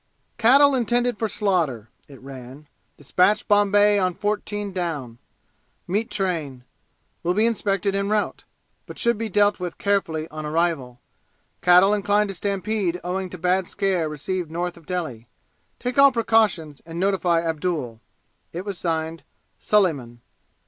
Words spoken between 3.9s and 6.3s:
on Fourteen down. Meet